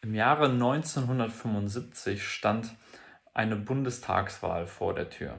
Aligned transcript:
Im 0.00 0.14
Jahre 0.14 0.46
1975 0.46 2.26
stand 2.26 2.74
eine 3.34 3.56
Bundestagswahl 3.56 4.66
vor 4.66 4.94
der 4.94 5.10
Tür. 5.10 5.38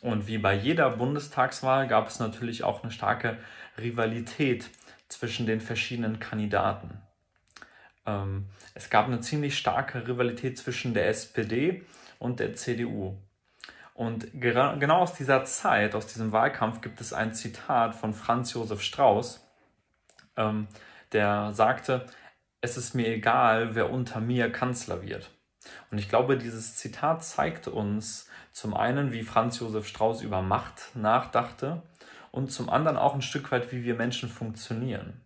Und 0.00 0.26
wie 0.26 0.38
bei 0.38 0.54
jeder 0.54 0.90
Bundestagswahl 0.90 1.86
gab 1.86 2.08
es 2.08 2.18
natürlich 2.18 2.64
auch 2.64 2.82
eine 2.82 2.92
starke 2.92 3.38
Rivalität 3.78 4.70
zwischen 5.08 5.46
den 5.46 5.60
verschiedenen 5.60 6.18
Kandidaten. 6.18 7.00
Ähm, 8.06 8.46
es 8.74 8.90
gab 8.90 9.06
eine 9.06 9.20
ziemlich 9.20 9.58
starke 9.58 10.06
Rivalität 10.06 10.58
zwischen 10.58 10.94
der 10.94 11.08
SPD 11.08 11.84
und 12.18 12.40
der 12.40 12.54
CDU. 12.54 13.16
Und 13.94 14.28
genau 14.40 15.00
aus 15.00 15.14
dieser 15.14 15.44
Zeit, 15.44 15.94
aus 15.94 16.06
diesem 16.06 16.32
Wahlkampf, 16.32 16.80
gibt 16.80 17.00
es 17.00 17.12
ein 17.12 17.34
Zitat 17.34 17.94
von 17.94 18.14
Franz 18.14 18.54
Josef 18.54 18.82
Strauß, 18.82 19.46
ähm, 20.36 20.68
der 21.12 21.52
sagte, 21.52 22.06
es 22.60 22.76
ist 22.76 22.94
mir 22.94 23.08
egal, 23.08 23.74
wer 23.74 23.90
unter 23.90 24.20
mir 24.20 24.50
Kanzler 24.50 25.02
wird. 25.02 25.30
Und 25.90 25.98
ich 25.98 26.08
glaube, 26.08 26.36
dieses 26.36 26.76
Zitat 26.76 27.24
zeigt 27.24 27.68
uns 27.68 28.28
zum 28.52 28.74
einen, 28.74 29.12
wie 29.12 29.22
Franz 29.22 29.60
Josef 29.60 29.86
Strauß 29.86 30.22
über 30.22 30.42
Macht 30.42 30.94
nachdachte 30.94 31.82
und 32.30 32.52
zum 32.52 32.70
anderen 32.70 32.96
auch 32.96 33.14
ein 33.14 33.22
Stück 33.22 33.50
weit, 33.52 33.72
wie 33.72 33.84
wir 33.84 33.94
Menschen 33.94 34.28
funktionieren. 34.28 35.20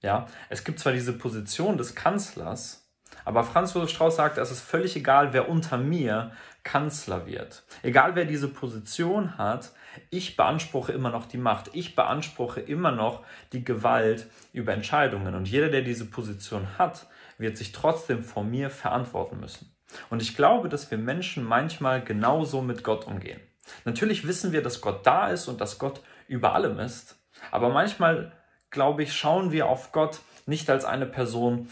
Ja, 0.00 0.26
es 0.48 0.64
gibt 0.64 0.78
zwar 0.78 0.92
diese 0.92 1.12
Position 1.12 1.76
des 1.76 1.94
Kanzlers, 1.94 2.88
aber 3.24 3.44
Franz 3.44 3.74
Josef 3.74 3.90
Strauß 3.90 4.16
sagt, 4.16 4.38
es 4.38 4.50
ist 4.50 4.60
völlig 4.60 4.96
egal, 4.96 5.32
wer 5.32 5.48
unter 5.48 5.76
mir 5.76 6.32
Kanzler 6.62 7.26
wird. 7.26 7.64
Egal 7.82 8.14
wer 8.14 8.24
diese 8.24 8.48
Position 8.48 9.38
hat, 9.38 9.72
ich 10.10 10.36
beanspruche 10.36 10.92
immer 10.92 11.10
noch 11.10 11.26
die 11.26 11.38
Macht. 11.38 11.70
Ich 11.72 11.94
beanspruche 11.94 12.60
immer 12.60 12.92
noch 12.92 13.24
die 13.52 13.64
Gewalt 13.64 14.26
über 14.52 14.72
Entscheidungen. 14.72 15.34
Und 15.34 15.48
jeder, 15.48 15.68
der 15.68 15.82
diese 15.82 16.06
Position 16.06 16.78
hat, 16.78 17.06
wird 17.38 17.56
sich 17.56 17.72
trotzdem 17.72 18.22
vor 18.22 18.44
mir 18.44 18.70
verantworten 18.70 19.40
müssen. 19.40 19.74
Und 20.10 20.20
ich 20.22 20.36
glaube, 20.36 20.68
dass 20.68 20.90
wir 20.90 20.98
Menschen 20.98 21.44
manchmal 21.44 22.02
genauso 22.02 22.60
mit 22.62 22.84
Gott 22.84 23.06
umgehen. 23.06 23.40
Natürlich 23.84 24.26
wissen 24.26 24.52
wir, 24.52 24.62
dass 24.62 24.80
Gott 24.80 25.06
da 25.06 25.28
ist 25.28 25.48
und 25.48 25.60
dass 25.60 25.78
Gott 25.78 26.00
über 26.26 26.54
allem 26.54 26.78
ist. 26.78 27.18
Aber 27.50 27.70
manchmal, 27.70 28.32
glaube 28.70 29.02
ich, 29.02 29.14
schauen 29.14 29.52
wir 29.52 29.66
auf 29.66 29.92
Gott 29.92 30.20
nicht 30.46 30.68
als 30.70 30.84
eine 30.84 31.06
Person, 31.06 31.70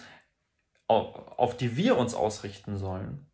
auf 0.86 1.56
die 1.56 1.76
wir 1.76 1.96
uns 1.98 2.14
ausrichten 2.14 2.76
sollen, 2.76 3.26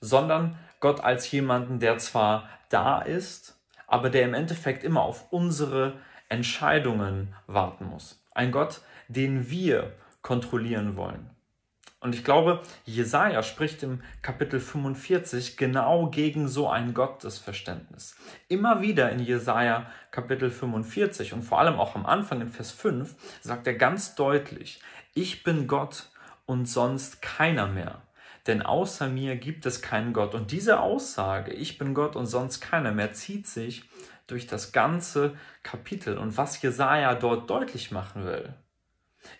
sondern 0.00 0.58
Gott 0.78 1.00
als 1.00 1.30
jemanden, 1.30 1.80
der 1.80 1.98
zwar 1.98 2.48
da 2.68 3.00
ist, 3.00 3.59
aber 3.90 4.08
der 4.08 4.24
im 4.24 4.34
Endeffekt 4.34 4.84
immer 4.84 5.02
auf 5.02 5.30
unsere 5.32 5.98
Entscheidungen 6.28 7.34
warten 7.46 7.84
muss. 7.84 8.24
Ein 8.32 8.52
Gott, 8.52 8.80
den 9.08 9.50
wir 9.50 9.92
kontrollieren 10.22 10.96
wollen. 10.96 11.28
Und 11.98 12.14
ich 12.14 12.24
glaube, 12.24 12.62
Jesaja 12.86 13.42
spricht 13.42 13.82
im 13.82 14.00
Kapitel 14.22 14.58
45 14.58 15.58
genau 15.58 16.08
gegen 16.08 16.48
so 16.48 16.68
ein 16.68 16.94
Gottesverständnis. 16.94 18.16
Immer 18.48 18.80
wieder 18.80 19.10
in 19.10 19.18
Jesaja 19.18 19.90
Kapitel 20.10 20.50
45 20.50 21.34
und 21.34 21.42
vor 21.42 21.58
allem 21.58 21.78
auch 21.78 21.96
am 21.96 22.06
Anfang 22.06 22.40
in 22.40 22.48
Vers 22.48 22.70
5 22.70 23.14
sagt 23.42 23.66
er 23.66 23.74
ganz 23.74 24.14
deutlich: 24.14 24.80
Ich 25.12 25.42
bin 25.42 25.66
Gott 25.66 26.08
und 26.46 26.66
sonst 26.66 27.20
keiner 27.20 27.66
mehr. 27.66 28.00
Denn 28.50 28.62
außer 28.62 29.08
mir 29.08 29.36
gibt 29.36 29.64
es 29.64 29.80
keinen 29.80 30.12
Gott. 30.12 30.34
Und 30.34 30.50
diese 30.50 30.80
Aussage, 30.80 31.52
ich 31.52 31.78
bin 31.78 31.94
Gott 31.94 32.16
und 32.16 32.26
sonst 32.26 32.60
keiner 32.60 32.90
mehr, 32.90 33.12
zieht 33.12 33.46
sich 33.46 33.84
durch 34.26 34.48
das 34.48 34.72
ganze 34.72 35.36
Kapitel. 35.62 36.18
Und 36.18 36.36
was 36.36 36.60
Jesaja 36.60 37.14
dort 37.14 37.48
deutlich 37.48 37.92
machen 37.92 38.24
will, 38.24 38.52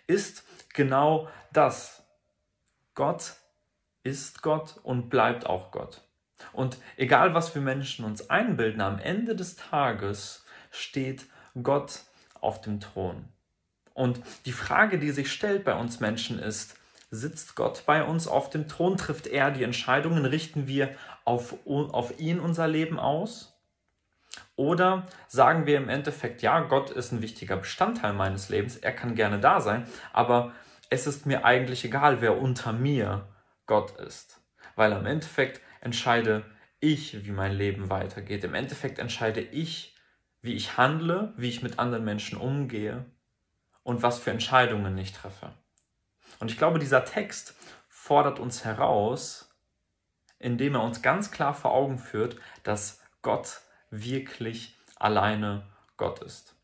ist 0.07 0.45
genau 0.73 1.27
das. 1.51 2.07
Gott 2.95 3.33
ist 4.03 4.41
Gott 4.43 4.79
und 4.81 5.09
bleibt 5.09 5.45
auch 5.45 5.71
Gott. 5.71 6.07
Und 6.53 6.77
egal 6.95 7.33
was 7.33 7.53
wir 7.53 7.61
Menschen 7.61 8.05
uns 8.05 8.29
einbilden, 8.29 8.79
am 8.79 8.97
Ende 8.97 9.35
des 9.35 9.57
Tages 9.57 10.45
steht 10.69 11.25
Gott 11.61 12.03
auf 12.39 12.61
dem 12.61 12.79
Thron. 12.79 13.27
Und 13.93 14.21
die 14.45 14.53
Frage, 14.53 14.99
die 14.99 15.11
sich 15.11 15.33
stellt 15.33 15.65
bei 15.65 15.75
uns 15.75 15.99
Menschen 15.99 16.39
ist, 16.39 16.77
Sitzt 17.13 17.55
Gott 17.55 17.83
bei 17.85 18.03
uns 18.03 18.27
auf 18.27 18.49
dem 18.49 18.69
Thron? 18.69 18.95
Trifft 18.95 19.27
er 19.27 19.51
die 19.51 19.63
Entscheidungen? 19.63 20.25
Richten 20.25 20.67
wir 20.67 20.95
auf, 21.25 21.55
auf 21.65 22.19
ihn 22.19 22.39
unser 22.39 22.67
Leben 22.67 22.99
aus? 22.99 23.51
Oder 24.55 25.07
sagen 25.27 25.65
wir 25.65 25.77
im 25.77 25.89
Endeffekt, 25.89 26.41
ja, 26.41 26.61
Gott 26.61 26.89
ist 26.89 27.11
ein 27.11 27.21
wichtiger 27.21 27.57
Bestandteil 27.57 28.13
meines 28.13 28.47
Lebens, 28.47 28.77
er 28.77 28.93
kann 28.93 29.15
gerne 29.15 29.39
da 29.39 29.59
sein, 29.59 29.85
aber 30.13 30.53
es 30.89 31.05
ist 31.05 31.25
mir 31.25 31.43
eigentlich 31.43 31.83
egal, 31.83 32.21
wer 32.21 32.39
unter 32.39 32.71
mir 32.71 33.27
Gott 33.65 33.91
ist. 33.99 34.39
Weil 34.75 34.93
am 34.93 35.05
Endeffekt 35.05 35.61
entscheide 35.81 36.45
ich, 36.79 37.25
wie 37.25 37.31
mein 37.31 37.53
Leben 37.53 37.89
weitergeht. 37.89 38.43
Im 38.43 38.53
Endeffekt 38.53 38.99
entscheide 38.99 39.41
ich, 39.41 39.95
wie 40.41 40.53
ich 40.53 40.77
handle, 40.77 41.33
wie 41.37 41.49
ich 41.49 41.61
mit 41.61 41.77
anderen 41.77 42.05
Menschen 42.05 42.37
umgehe 42.37 43.05
und 43.83 44.01
was 44.01 44.19
für 44.19 44.31
Entscheidungen 44.31 44.97
ich 44.97 45.11
treffe. 45.11 45.51
Und 46.39 46.51
ich 46.51 46.57
glaube, 46.57 46.79
dieser 46.79 47.05
Text 47.05 47.55
fordert 47.89 48.39
uns 48.39 48.65
heraus, 48.65 49.49
indem 50.39 50.75
er 50.75 50.83
uns 50.83 51.01
ganz 51.01 51.31
klar 51.31 51.53
vor 51.53 51.71
Augen 51.71 51.99
führt, 51.99 52.35
dass 52.63 52.99
Gott 53.21 53.61
wirklich 53.91 54.75
alleine 54.95 55.63
Gott 55.97 56.19
ist. 56.21 56.55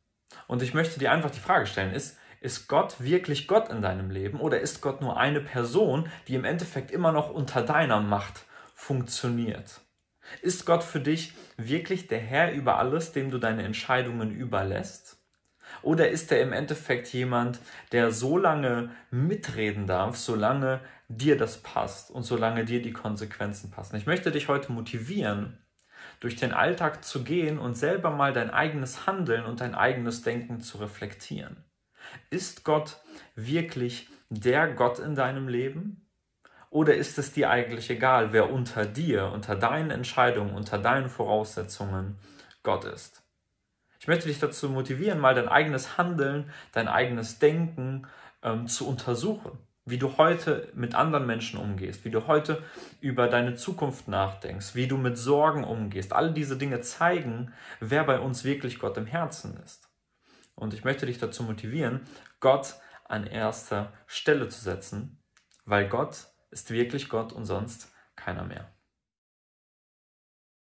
Und 0.47 0.61
ich 0.61 0.73
möchte 0.73 0.99
dir 0.99 1.11
einfach 1.11 1.29
die 1.29 1.39
Frage 1.39 1.67
stellen, 1.67 1.93
ist, 1.93 2.17
ist 2.39 2.67
Gott 2.67 2.99
wirklich 2.99 3.47
Gott 3.47 3.69
in 3.69 3.81
deinem 3.81 4.09
Leben 4.09 4.39
oder 4.39 4.59
ist 4.59 4.81
Gott 4.81 5.01
nur 5.01 5.17
eine 5.17 5.41
Person, 5.41 6.09
die 6.27 6.35
im 6.35 6.45
Endeffekt 6.45 6.91
immer 6.91 7.11
noch 7.11 7.29
unter 7.29 7.61
deiner 7.61 7.99
Macht 7.99 8.45
funktioniert? 8.75 9.81
Ist 10.41 10.65
Gott 10.65 10.83
für 10.83 10.99
dich 10.99 11.33
wirklich 11.57 12.07
der 12.07 12.19
Herr 12.19 12.51
über 12.51 12.77
alles, 12.77 13.11
dem 13.11 13.31
du 13.31 13.37
deine 13.37 13.63
Entscheidungen 13.63 14.31
überlässt? 14.31 15.16
Oder 15.81 16.09
ist 16.09 16.31
er 16.31 16.41
im 16.41 16.53
Endeffekt 16.53 17.07
jemand, 17.13 17.59
der 17.91 18.11
so 18.11 18.37
lange 18.37 18.91
mitreden 19.11 19.87
darf, 19.87 20.17
solange 20.17 20.81
dir 21.07 21.37
das 21.37 21.57
passt 21.57 22.11
und 22.11 22.23
solange 22.23 22.65
dir 22.65 22.81
die 22.81 22.93
Konsequenzen 22.93 23.71
passen? 23.71 23.95
Ich 23.95 24.05
möchte 24.05 24.31
dich 24.31 24.47
heute 24.47 24.71
motivieren, 24.71 25.57
durch 26.19 26.35
den 26.35 26.53
Alltag 26.53 27.03
zu 27.03 27.23
gehen 27.23 27.59
und 27.59 27.75
selber 27.77 28.09
mal 28.11 28.33
dein 28.33 28.49
eigenes 28.49 29.05
Handeln 29.05 29.45
und 29.45 29.61
dein 29.61 29.75
eigenes 29.75 30.23
Denken 30.23 30.61
zu 30.61 30.77
reflektieren. 30.77 31.63
Ist 32.29 32.63
Gott 32.63 32.97
wirklich 33.35 34.09
der 34.29 34.73
Gott 34.73 34.99
in 34.99 35.15
deinem 35.15 35.47
Leben? 35.47 36.07
Oder 36.69 36.95
ist 36.95 37.17
es 37.17 37.31
dir 37.31 37.49
eigentlich 37.49 37.89
egal, 37.89 38.33
wer 38.33 38.51
unter 38.51 38.85
dir, 38.85 39.31
unter 39.33 39.55
deinen 39.55 39.91
Entscheidungen, 39.91 40.53
unter 40.53 40.77
deinen 40.77 41.09
Voraussetzungen 41.09 42.17
Gott 42.63 42.85
ist? 42.85 43.23
Ich 43.99 44.07
möchte 44.07 44.27
dich 44.27 44.39
dazu 44.39 44.69
motivieren, 44.69 45.19
mal 45.19 45.35
dein 45.35 45.47
eigenes 45.47 45.97
Handeln, 45.97 46.51
dein 46.71 46.87
eigenes 46.87 47.39
Denken 47.39 48.07
ähm, 48.43 48.67
zu 48.67 48.87
untersuchen. 48.87 49.57
Wie 49.85 49.97
du 49.97 50.17
heute 50.17 50.69
mit 50.73 50.95
anderen 50.95 51.25
Menschen 51.25 51.57
umgehst, 51.59 52.03
wie 52.03 52.09
du 52.09 52.27
heute 52.27 52.61
über 52.99 53.27
deine 53.27 53.55
Zukunft 53.55 54.09
nachdenkst, 54.09 54.75
wie 54.75 54.87
du 54.87 54.97
mit 54.97 55.17
Sorgen 55.17 55.63
umgehst. 55.63 56.11
All 56.11 56.33
diese 56.33 56.57
Dinge 56.57 56.81
zeigen, 56.81 57.53
wer 57.79 58.03
bei 58.03 58.19
uns 58.19 58.43
wirklich 58.43 58.79
Gott 58.79 58.97
im 58.97 59.05
Herzen 59.05 59.57
ist. 59.63 59.87
Und 60.55 60.73
ich 60.73 60.83
möchte 60.83 61.05
dich 61.05 61.19
dazu 61.19 61.43
motivieren, 61.43 62.01
Gott 62.41 62.75
an 63.05 63.25
erster 63.25 63.93
Stelle 64.07 64.49
zu 64.49 64.59
setzen, 64.59 65.19
weil 65.65 65.87
Gott 65.87 66.27
ist 66.51 66.71
wirklich 66.71 67.07
Gott 67.07 67.31
und 67.31 67.45
sonst 67.45 67.93
keiner 68.15 68.43
mehr. 68.43 68.69